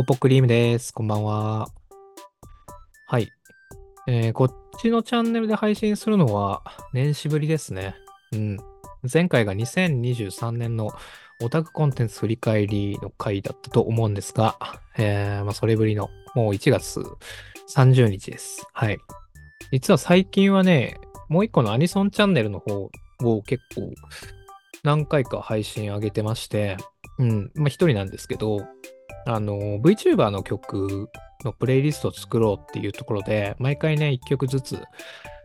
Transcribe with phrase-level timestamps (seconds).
[0.00, 0.94] ポポクリームです。
[0.94, 1.68] こんばんは。
[3.06, 3.28] はい。
[4.08, 6.62] えーこっちのチャンネルで配信するのは
[6.94, 7.94] 年始ぶりですね。
[8.32, 8.56] うん。
[9.12, 10.90] 前回が2023年の
[11.42, 14.56] オタクコンテンツ振り返りの回だったと思うんですが、
[14.96, 17.04] えーまあ、それぶりのもう1月
[17.68, 18.66] 30日です。
[18.72, 18.98] はい。
[19.70, 20.98] 実は最近はね、
[21.28, 22.88] もう一個のアニソンチャンネルの方
[23.22, 23.92] を結構
[24.82, 26.78] 何回か配信上げてまして、
[27.18, 28.66] うん、まあ一人なんですけど、
[29.26, 31.10] あの、VTuber の曲
[31.44, 34.82] のプレイリストを作ろうっていうところで、毎回ね、一曲ずつ、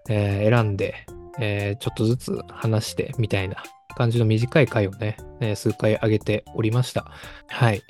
[0.10, 1.06] えー選んで、
[1.40, 3.58] えーちょっとずつ話してみたいな
[3.96, 7.06] 感じの短い回をね、え数回上げておりました。
[7.48, 7.82] はい。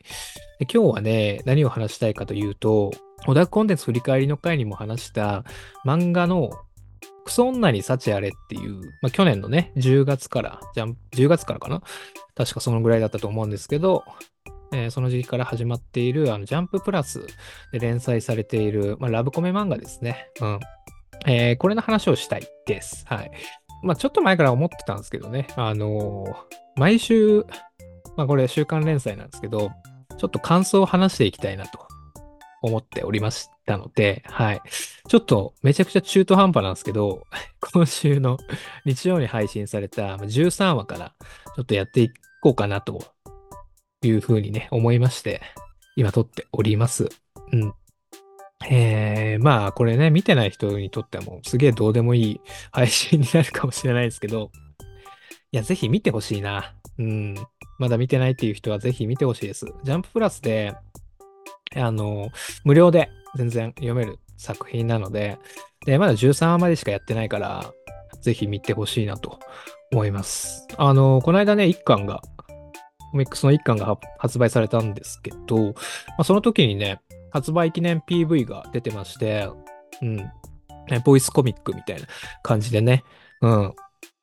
[0.60, 2.92] で今日はね、何を話したいかというと、
[3.28, 5.44] オタクコンテンツ振り返りの回にも話した
[5.86, 6.52] 漫画の
[7.26, 11.82] クソ女に幸あれっていう、まあ、去年のね、10月から、じゃ、10月からかな？
[12.36, 14.04] 確かそのぐらいだったと思うんですけど、
[14.76, 17.26] えーその時期から始まっている、あの、ジャンププラス
[17.72, 20.30] で連載されている、まあ、ラブコメ漫画ですね。
[20.41, 20.60] うん。
[21.26, 23.05] えーこれの話をしたいです。
[23.08, 23.32] はい。
[23.84, 25.48] まあ、ちょっと前から思ってたんですけどね。
[25.55, 27.46] あのー毎週、
[28.18, 29.72] まあ、これ週刊連載なんですけど、
[30.18, 31.88] ちょっと感想を話していきたいなと
[32.62, 34.62] 思っておりましたので、はい。
[35.08, 37.26] ちょっとめちゃくちゃ中途半端なんですけど、
[37.74, 38.38] 今週の
[38.86, 41.14] 日曜に配信された13話から
[41.55, 42.10] ちょっとやってい
[42.42, 43.15] こうかなと
[44.08, 45.42] いうふうにね、思いまして、
[45.96, 47.10] 今撮っております。
[47.52, 47.74] うん。
[48.68, 54.52] えー、まあこれね、見てない人にとってはもうすげえどうでもいい配信になるかもしれないですけど、
[55.52, 56.74] いや、ぜひ見てほしいな。
[56.98, 57.36] うん。
[57.78, 59.66] まだ見てないっていう人はぜひ見てほしいです。
[59.84, 60.76] ジャンププラスで、
[61.76, 62.30] あの、
[62.64, 65.38] 無料で全然読める作品なので、
[65.86, 67.72] で、まだ13話までしかやってないから、
[68.22, 69.40] ぜひ見てほしいなと
[69.92, 70.68] 思います。
[70.78, 72.22] あの、この間ね、1巻が、
[73.16, 75.74] コミックスの1巻が発売されたんですけど、ま
[76.18, 77.00] あ、その時にね、
[77.31, 79.47] 発売記念 PV が出てまして、
[80.02, 80.18] うん。
[80.18, 80.31] ね
[81.06, 82.08] ボイスコミックみたいな
[82.44, 83.06] 感じでね、
[83.42, 83.74] うん。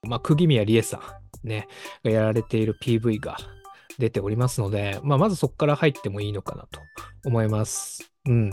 [0.06, 1.00] まあ、釘宮理恵さ
[1.42, 1.68] ん、ね、
[2.04, 3.38] がやられている PV が
[3.98, 6.78] 出ておりますので、まあ、まずそこから入ってもいいのかなと
[7.24, 8.12] 思います。
[8.28, 8.50] うん。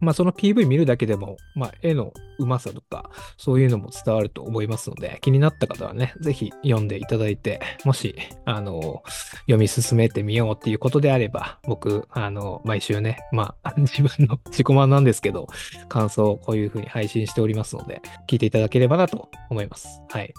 [0.00, 9.02] まあ、その PV 見るだけでも、まあ、絵のうまさとか、そういうのも伝わると思いますので、気になった方はね、ぜひ読んでいただいて、もし、あの、
[9.42, 15.48] 読み進めてみようっていうことであれば、僕、あの、毎週ね、まあ、 自分の自己満なんですけど、
[15.88, 20.00] 感想をこういう風に配信しておりますので、聞いていただければなと思います。
[20.10, 20.32] はい。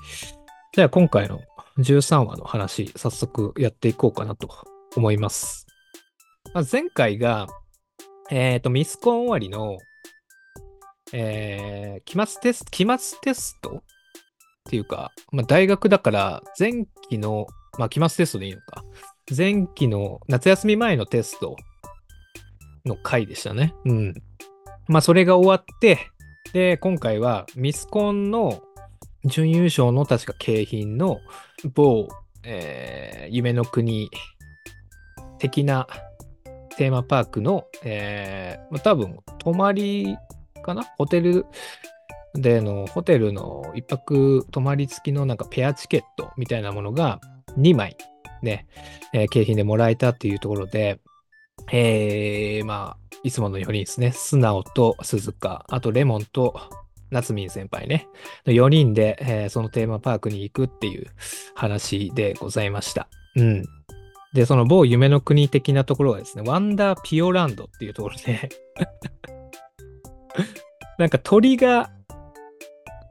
[0.74, 1.42] じゃあ、今回の
[1.80, 4.50] 13話の話、早速やっていこうかなと
[4.96, 5.66] 思います。
[6.54, 7.48] まあ、前回が、
[8.32, 9.78] えっ、と、ミスコン終わりの、
[11.14, 13.82] えー、期末テスト、期末テストっ
[14.70, 17.48] ていうか、まあ、大学だから前期の、
[17.80, 18.84] まあ、期末テストでいいのか。
[19.36, 21.56] 前期の夏休み前のテスト
[22.86, 23.74] の回でしたね。
[23.86, 24.14] うん。
[24.88, 26.00] まあ、それが終わって、
[26.54, 28.62] で、今回はミスコンの
[29.26, 31.20] 準優勝の確か景品の
[31.74, 32.08] 某、
[32.44, 34.10] えー夢の国
[35.38, 35.88] 的な
[36.80, 40.16] テーマパークの、えーまあ、多分泊まり
[40.64, 40.84] かな？
[40.98, 41.46] ホテル
[42.36, 47.20] でのホテルの一泊泊まり付きのなんかペアチケットみたいなものが
[47.58, 47.98] 2枚
[48.42, 48.66] ね、
[49.12, 51.02] えー景品でもらえたっていうところで、
[51.70, 54.14] えー、まあ、いつもの4人ですね。
[54.14, 56.58] 素直と鈴鹿、あとレモンと
[57.12, 58.08] 夏民先輩ね。
[58.46, 61.08] 4人で、えーそのテーマパークに行くっていう
[61.56, 63.10] 話でございました。
[63.36, 63.66] うん。
[64.34, 68.50] で、その某夢の国的なところがですね、ワンダーピオランドっていうところで、
[70.98, 71.90] なんか鳥が、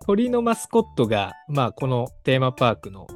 [0.06, 3.06] 鳥のマスコットが、まあ、このテーマパークの、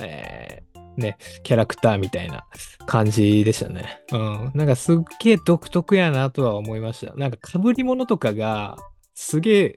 [0.00, 2.46] えーね、キャラクターみたいな
[2.86, 4.02] 感じでしたね。
[4.12, 4.50] うん。
[4.54, 7.14] なんかすっげえ独特やなとは思いました。
[7.14, 8.76] なんか被り物とかが、
[9.14, 9.76] すげえ、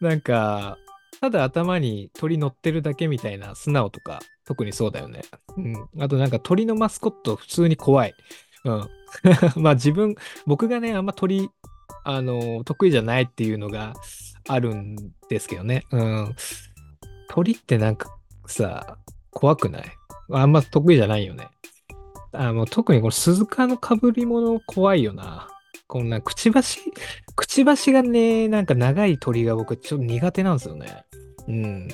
[0.00, 0.76] なんか、
[1.20, 5.22] ただ頭に鳥乗ってるだけみたいな素直とか、特にそうだよね。
[5.56, 5.88] うん。
[6.00, 8.14] あとなんか鳥のマスコット普通に怖い。
[8.64, 8.88] うん。
[9.62, 10.14] まあ自分、
[10.46, 11.48] 僕がね、あんま鳥、
[12.04, 13.94] あの、得意じゃないっていうのが
[14.48, 14.96] あるん
[15.28, 15.84] ですけどね。
[15.90, 16.34] うん。
[17.28, 18.08] 鳥ってなんか
[18.46, 18.98] さ、
[19.30, 19.84] 怖くない？
[20.32, 21.48] あんま得意じゃないよね。
[22.34, 25.48] あもう特にこの鈴鹿の被り物怖いよな。
[25.86, 26.80] こんなくちばし、
[27.36, 31.04] くちばしがね、なんか長い鳥が僕ちょっと苦手なんですよね。
[31.48, 31.88] うん。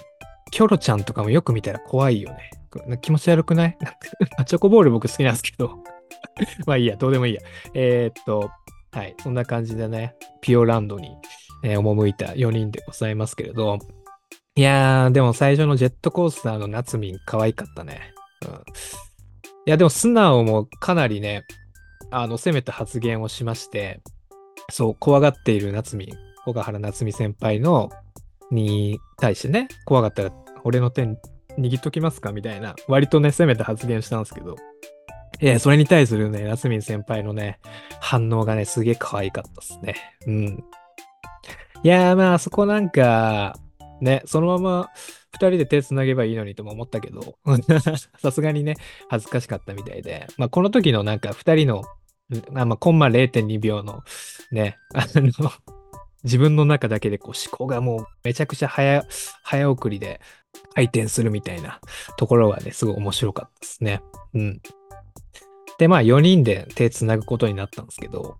[0.51, 2.51] キョロちゃんとかもよく見たら怖いよね。
[3.01, 3.79] 気持ち悪くない？
[4.47, 5.79] チョコボール僕好きなんですけど。
[6.67, 7.41] まあいいや、どうでもいいや。
[7.75, 8.51] えーっと、
[8.93, 11.17] はい、そんな感じでね、ピオランドに、
[11.65, 13.79] えー赴いた4人でございますけれど、
[14.55, 18.13] いやー、でも最初のジェットコースターの夏民可愛かったね。
[18.47, 18.55] うん。
[18.55, 18.61] い
[19.67, 21.45] や、でも素直もかなりね、
[22.11, 24.01] あの、攻めた発言をしまして、
[24.71, 26.13] そう、怖がっている夏美、
[26.45, 27.91] 小川原夏美先輩の、
[28.51, 30.33] に対してね、怖がったら
[30.65, 31.03] 俺の手
[31.59, 32.33] 握っときますか？
[32.33, 34.57] みたいな、割とね、攻めた発言したんですけど、
[35.41, 37.61] えー、それに対するね、夏美先輩のね、
[38.01, 39.95] 反応がね、すげえ可愛かったっすね。
[40.27, 40.65] うん。
[41.85, 43.57] いやー、まあ、そこなんか、
[44.01, 44.91] ね、そのまま
[45.33, 47.37] 二人で手つなげばいいのにとも思ったけど、
[48.19, 48.75] さすがにね、
[49.09, 51.83] 恥ずかしかったみたいで、まあ、この時のなんか二人の、
[52.55, 54.03] あまあ、コンマ0.2秒の
[54.51, 55.53] ね、あの、
[56.29, 59.03] 自分の中だけでこう思考がもうめちゃくちゃ早、
[59.43, 60.21] 早送りで
[60.75, 61.81] 回転するみたいな
[62.19, 64.03] ところがね、すごい面白かったですね。
[64.35, 64.61] うん。
[65.79, 68.37] で、まあ4人で手つなぐことになったんですけど、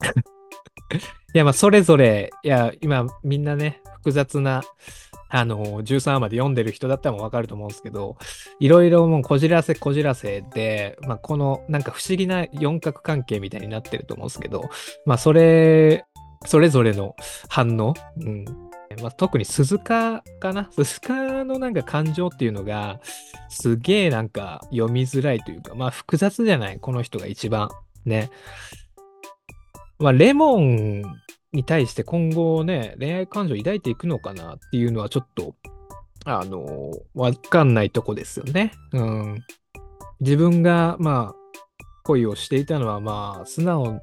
[1.34, 4.62] いや、まあそれぞれ、いや、今みんなね、複雑な、
[5.28, 8.16] あの、13話まで読んでる人だったらもわかると思うんですけど、
[8.60, 14.70] いろいろもうこじらせこじらせで、まあこのなんか不思議な四角関係みたいになってると思うんですけど、
[15.06, 16.04] まあそれ、
[16.46, 17.14] それぞれの
[17.48, 18.44] 反応、うん、
[19.00, 23.00] まあ、特に鈴鹿かな鈴鹿のなんか感情っていうのが、
[23.48, 27.68] すげえなんか読みづらいというか、まあ複雑じゃないこの人が一番。
[28.04, 28.30] ね。
[29.98, 31.02] まあ、レモン
[31.52, 35.54] に対して今後ね、恋愛感情を抱いていくのかなっていうのはちょっと、
[36.24, 38.72] あのわかんないとこですよね。
[38.92, 39.44] うん。
[40.20, 41.58] 自分が、まあ、
[42.04, 44.00] 恋をしていたのは、まあ、素直、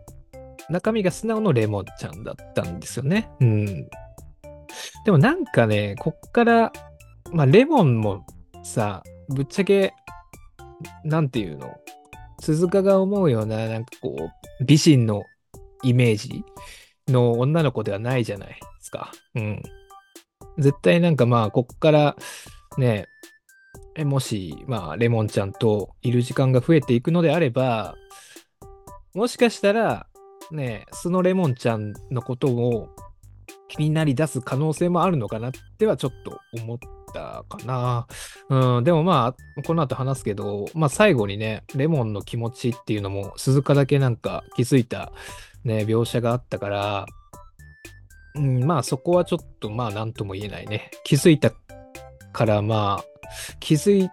[0.70, 3.30] 中身が素直のレモンちゃんだったんですよね。
[3.40, 3.66] うん。
[5.06, 6.72] でもなんかね、こっから、
[7.32, 8.26] まあ、レモンも
[8.64, 9.94] さ、ぶっちゃけ、
[11.04, 11.76] なんていうの、
[12.40, 15.24] 鈴鹿が思うような、なんかこう、美人の
[15.84, 16.44] イメージ
[17.08, 19.12] の女の子ではないじゃないですか。
[19.36, 19.64] うん。
[20.58, 22.16] 絶対なんかまあ、こっから
[22.78, 23.08] ね、
[23.96, 27.96] えもし、まあ、レモンちゃんといる時間が増えていくのであれば、
[29.14, 30.08] もしかしたら、
[30.52, 32.90] ね、素のレモンちゃんのことを
[33.68, 36.78] 気になり出す可能性もあるのかなってはちょっと思っ
[37.14, 38.08] たかな。
[38.50, 45.12] うん、でもまあ、この後話すけど、まあ最後にね、レモンの気持ちっていうのも鈴鹿だけなんか気づいた
[45.64, 47.06] ね、描写があったから、
[48.36, 50.92] うん、まあそこはちょっとまあ何とも言えないね。
[51.04, 51.52] 気づいた
[52.32, 53.06] からまあ、
[53.60, 54.10] 気づい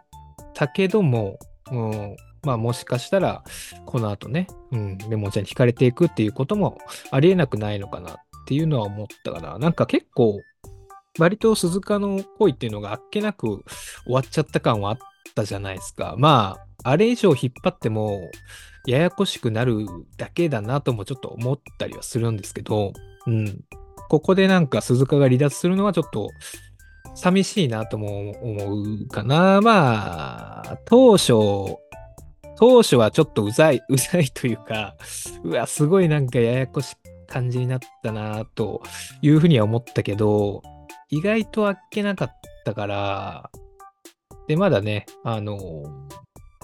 [0.54, 1.38] たけども、
[1.70, 3.42] うん、まあもしかしたら
[3.84, 6.78] この後ね、うん、レモンちゃんに惹かれていくっていうことも
[7.10, 8.14] ありえなくないのかなっ
[8.46, 9.58] ていうのは思ったかな。
[9.58, 10.40] なんか結構、
[11.18, 13.64] 割と鈴鹿の恋っていうのがあっけなく
[14.04, 14.98] 終わっちゃった感はあっ
[15.34, 16.14] たじゃないですか。
[16.16, 18.20] まあ、あれ以上引っ張っても、
[18.86, 19.86] ややこしくなる
[20.16, 22.92] だけだなともちょっと思ったりはするんですけど、
[23.26, 23.64] うん。
[24.08, 26.30] ここでなんか鈴鹿が離脱するのはちょっと
[27.16, 29.60] 寂しいなとも思うかな。
[29.60, 31.32] まあ、当初、
[32.58, 34.96] 当初はちょっとうざい、 うざいというか、
[35.44, 38.82] うわ、すごいなんかややこしい感じになったなと
[39.22, 40.62] いうふうには思ったけど、
[41.10, 43.50] 意外とあっけなかったから、
[44.48, 45.84] で、まだね、あの、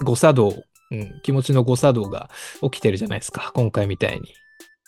[0.03, 2.29] 誤作動、うん、気持ちの誤作動が
[2.61, 4.33] 起きてるじゃないですか、今回みたいに。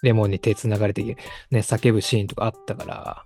[0.04, 1.16] レモンに手繋がれて、ね、
[1.52, 3.26] 叫ぶシーンとかあったから、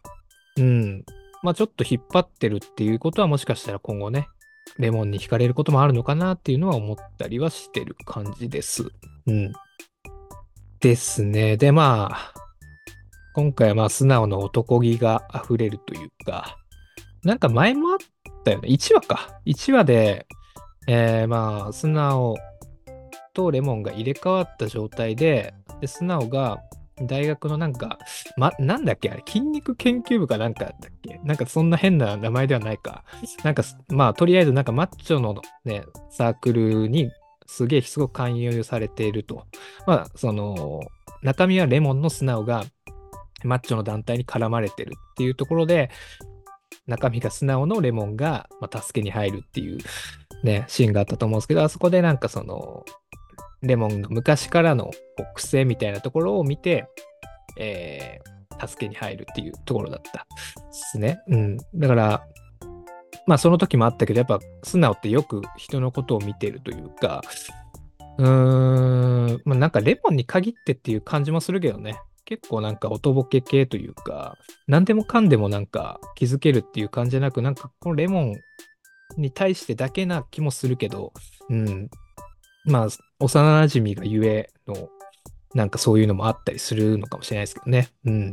[0.57, 1.05] うん。
[1.41, 4.27] まあちょっと引っ張ってるっていうことはもしかしたら今後ね、
[4.77, 8.91] レモンに惹かれることもあるのかなっていうのは思ったりはしてる感じです。
[9.27, 9.53] うん。
[10.79, 11.57] ですね。
[11.57, 12.33] で、まあ、
[13.33, 16.57] 今回はまあ素直な男気が溢れるというか、
[17.23, 17.97] なんか前もあっ
[18.43, 18.69] たよね。
[18.69, 19.41] 1話か。
[19.45, 20.27] 1話で、
[20.87, 22.37] えー、まあ、素直
[23.33, 26.59] とレモンが入れ替わった状態で、で素直が
[27.01, 27.99] 大学のなんか、
[28.37, 29.09] ま、なんだっけ？
[29.09, 31.19] あれ、筋肉研究部かなんかだっけ？
[31.23, 33.03] なんかそんな変な名前ではないか。
[33.43, 37.11] なんか、まあ、とりあえずなんかマッチョのね、サークルに
[37.45, 39.45] すげえすごく勧誘されていると。
[39.87, 40.81] まあ、その、
[41.23, 42.63] 中身はレモンの素直が
[43.43, 45.89] マッチョの団体に絡まれてるっていうところで、
[46.87, 49.77] 中身が素直のレモンが、まあ、助けに入るっていう
[50.43, 52.85] ね、シーンがあったと思うんですけど、あそこでなんかその、
[53.61, 54.91] レモンの昔からの
[55.35, 56.87] 癖みたいなところを見て、
[57.57, 61.19] えー、助けに入るっていうところだったですね。
[61.27, 61.57] うん。
[61.75, 62.27] だから、
[63.27, 67.21] まあその時もあったけど、やっぱ素直ってよく人のことを見てるというか、
[68.17, 71.99] うーん、まあなんかレモンに限ってっていう感じもするけどね。
[72.25, 74.37] 結構なんかおとぼけ系というか、
[74.67, 78.35] 何でもかんでもなんか気づけるっていう感じじゃなく、なんかこのレモン
[79.17, 81.11] に対してだけな気もするけど、
[81.49, 81.89] うん。
[82.69, 82.87] まあ、
[83.19, 84.89] 幼馴染がゆえの、
[85.55, 87.89] なんかそういうのもあったりするのかもしれないですけどね。
[88.05, 88.31] うん。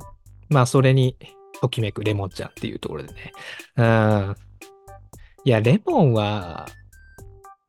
[0.49, 1.17] まあ、それに、
[1.61, 3.33] ときめくレモンちゃんっていうところでね。
[3.77, 4.37] うん。
[5.45, 6.67] いや、レモンは、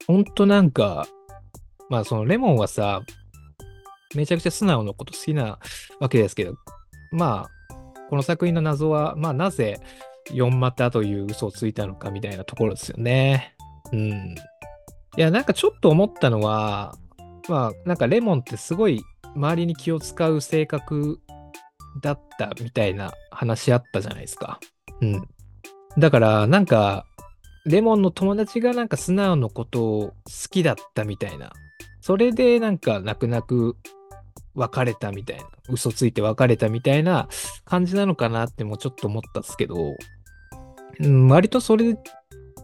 [0.07, 1.07] ほんとなんか、
[1.89, 3.01] まあそのレモンはさ、
[4.15, 5.59] めちゃくちゃ素直のこと好きな
[5.99, 6.55] わけですけど、
[7.11, 7.73] まあ、
[8.09, 9.79] この作品の謎は、まあ、なぜ
[10.31, 13.55] 4股という嘘をついたのかみたいなところですよね。
[13.91, 14.35] うん。
[15.17, 16.95] いや、なんかちょっと思ったのは、
[17.49, 19.03] まあ、なんかレモンってすごい
[19.35, 21.19] 周りに気を使う性格
[22.01, 24.59] だったみたいな話あったじゃないですか。
[25.01, 25.27] うん。
[25.97, 27.05] だから、なんか、
[27.65, 30.13] レモンの友達がなんか素直のことを好
[30.51, 31.51] きだったみたいな。
[31.99, 33.75] それでなんか泣く泣く
[34.55, 35.43] 別れたみたいな。
[35.67, 37.27] 嘘ついて別れたみたいな
[37.65, 39.95] 感じなのかなってもうちょっと思ったんですけど、
[40.99, 41.97] うん、割とそれ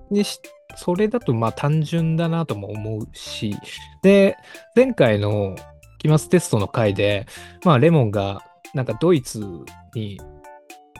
[0.10, 0.40] にし、
[0.75, 3.56] それだとまあ単純だなとも思うし、
[4.01, 4.38] で、
[4.75, 5.56] 前回の
[6.00, 7.25] 期末テストの回で、
[7.63, 8.42] まあレモンが
[8.74, 9.39] なんかドイツ
[9.94, 10.20] に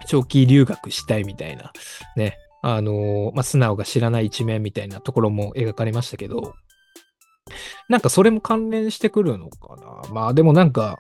[0.08, 1.72] 長期留学したいみたいな、
[2.16, 6.56] ね、あのー、まあ、素直が知らない一面みたいなところも描かれましたけど、
[7.90, 10.14] なんかそれも関連してくるのかな。
[10.14, 11.00] まあでもなんか、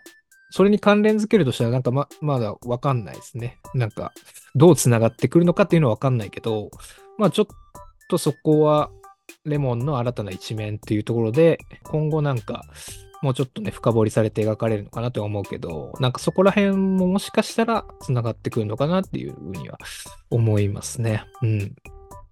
[0.51, 3.59] それに関連づけるとしたらなんかままだわかんないですね。
[3.73, 4.11] なんか、
[4.55, 6.69] どう繋がってくるのかっていうのはわかんないけど、
[7.17, 7.47] まあちょっ
[8.09, 8.89] とそこは
[9.45, 12.63] レモンの新たな一面っていうところで、今後なんか、
[13.21, 19.77] もうちょっとね、深掘りされて描かれるのかなと思うけど、なんかそこら辺ももしかしたら繋がってくるのかなっていうふうには
[20.29, 21.23] 思いますね。
[21.41, 21.75] うん。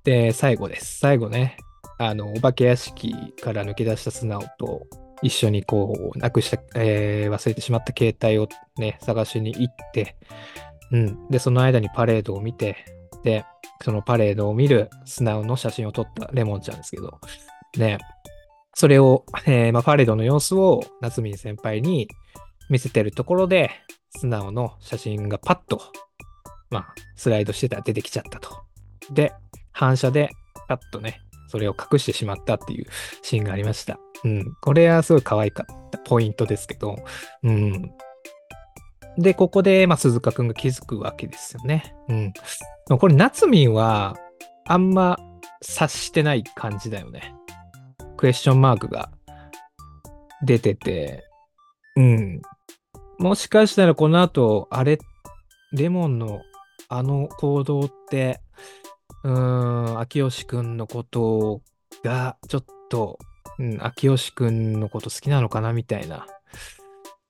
[0.04, 1.00] で、最後です。
[1.00, 1.56] 最後ね、
[1.98, 4.88] あの、お化け屋敷から抜け出した素直と
[5.22, 10.18] 一緒にこう、なくした、えー、忘れてしまった携帯をね、探しに行って、
[10.92, 11.30] うん。
[11.30, 12.75] で、その間にパレードを見て、
[13.24, 13.46] で、
[13.84, 17.20] そのパレードを見る素直の写真を撮ったレモンちゃんですけど、
[17.78, 17.98] ね、
[18.74, 22.08] それを、えー、まあ、パレードの様子を夏美先輩に
[22.70, 23.72] 見せてるところで、
[24.18, 25.82] 素直の写真がパッと、
[26.70, 28.63] まあ、スライドしてたら出てきちゃったと。
[29.12, 29.34] で、
[29.72, 30.30] 反射で
[30.68, 32.86] パッとね、それを隠してしまったっていう
[33.22, 34.00] シーンがありました。
[34.24, 34.56] うん。
[34.62, 36.96] これはすごい可愛かったポイントですけど、
[37.44, 37.92] うん。
[39.18, 41.96] で、ここで、まあ、鈴鹿くんが気づくわけですよね。
[42.08, 42.34] うん。
[42.98, 44.15] これ、夏民は、
[44.65, 45.18] あんま
[45.62, 47.36] 察してない感じだよね。
[48.18, 49.12] クエスチョンマークが
[50.44, 51.24] 出てて、
[51.96, 52.41] うん。
[53.20, 55.00] もしかしたらこの後、あれ、
[55.74, 56.41] レモンの
[56.89, 58.41] あの行動って、
[59.24, 61.62] うーん、秋吉くんのこと
[62.03, 63.20] が、ちょっと、
[63.60, 66.25] うん、秋吉くんのこと好きなのかなみたいな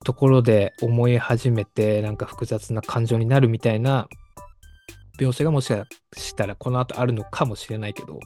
[0.04, 4.08] ところで思い始めて、なんか複雑な感情になるみたいな
[5.18, 8.18] 描写がもしかしたらこの後あるのかもしれないけど、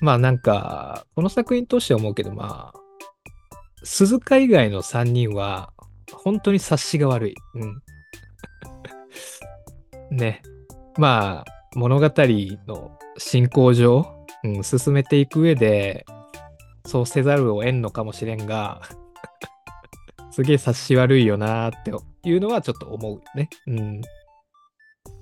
[0.00, 2.80] まあなんか、この作品として思うけど、まあ、
[3.82, 5.72] 鈴鹿以外の3人は、
[6.12, 7.34] 本当に察しが悪い。
[7.54, 7.82] うん。
[10.16, 10.42] ね。
[10.98, 14.06] まあ、物語の進行上、
[14.44, 16.06] うん、進めていく上で、
[16.86, 18.80] そうせざるを得んのかもしれんが、
[20.36, 21.90] すげえ察し悪いよなーって
[22.28, 23.48] いうのはちょっと思うよね。
[23.68, 24.02] うん。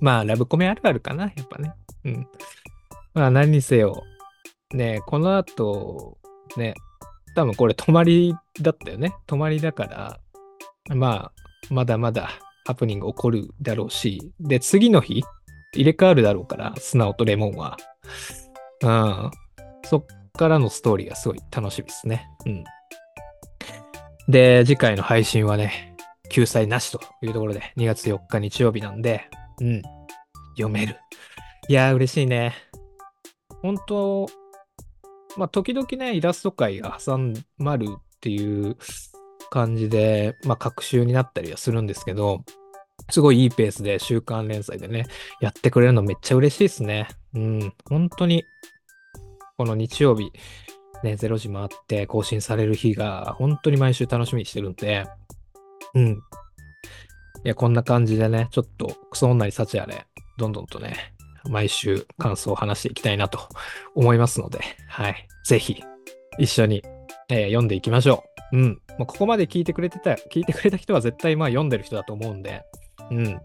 [0.00, 1.72] まあ、ラブコメあるあるかな、やっぱね。
[2.04, 2.26] うん。
[3.14, 4.02] まあ、何にせよ、
[4.72, 6.18] ね、この後、
[6.56, 6.74] ね、
[7.36, 9.14] 多分これ泊まりだったよね。
[9.28, 10.18] 泊まりだから、
[10.96, 11.32] まあ、
[11.70, 12.30] まだまだ
[12.66, 15.22] ハプニング起こるだろうし、で、次の日、
[15.74, 17.76] 入れ替わるだろうから、素直とレモンは。
[18.82, 19.30] うん。
[19.84, 22.28] そっからのストーリーがすごい楽しみですね。
[22.46, 22.64] うん。
[24.28, 25.96] で、次回の配信はね、
[26.30, 29.28] 救済なしというところで、2月4日日曜日なんで、
[29.60, 29.82] うん。
[30.56, 30.96] 読める。
[31.68, 32.54] いやー、嬉しいね。
[33.62, 34.26] 本当
[35.36, 37.18] まあ、時々ね、イラスト界が挟
[37.58, 38.76] まるっていう
[39.50, 42.44] 感じで、まあ、各週になったりはするんですけど、
[43.10, 45.06] すごいいいペースで週刊連載でね、
[45.40, 47.08] やってくれるのめっちゃ嬉しいですね。
[47.34, 48.44] うん、本当に、
[49.56, 50.32] この日曜日、
[51.04, 55.06] ね、0時回って更新される日が、本当に毎週楽しみにしてるんで、
[55.94, 56.08] うん。
[56.10, 56.16] い
[57.44, 60.06] や、こんな感じでね、ちょっとクソ女に幸あれ、
[60.38, 61.14] どんどんとね、
[61.48, 63.38] 毎週感想を話していきたいなと
[63.94, 65.28] 思いますので、はい。
[65.46, 65.82] ぜひ、
[66.38, 66.82] 一緒に、
[67.28, 68.56] えー、読んでいきましょう。
[68.56, 68.82] うん。
[68.98, 72.62] もうここまで聞いてくれてた、聞いてくれた人は絶対まあ読んでる人だと思うんで、
[73.10, 73.40] うん。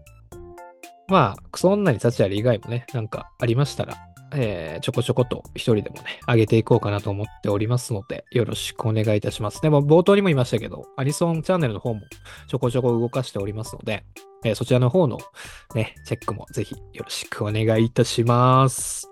[1.08, 3.96] まあ、クソ女に幸あり以外もね、なんかありましたら、
[4.34, 9.60] えー、ちょこちょこと一人でもね、上げていこうかなと思っておりますので、よろしくお願いいたします。
[9.60, 12.00] でも冒頭にも言いましたけど、アニソンチャンネルの方も
[12.48, 14.04] ちょこちょこ動かしておりますので、
[14.44, 15.18] えー、そちらの方の
[15.74, 19.08] ね、チェックもぜひよろしくお願いいたします。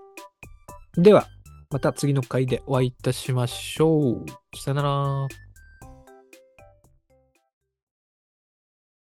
[0.96, 1.26] では、
[1.70, 4.24] また次の回でお会いいたしましょう。
[4.56, 5.47] さよなら。